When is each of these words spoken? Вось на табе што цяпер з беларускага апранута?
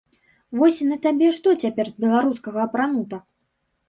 Вось 0.59 0.77
на 0.91 0.95
табе 1.03 1.27
што 1.35 1.53
цяпер 1.63 1.91
з 1.91 2.05
беларускага 2.05 2.59
апранута? 2.69 3.21